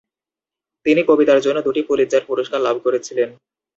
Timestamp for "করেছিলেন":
2.85-3.29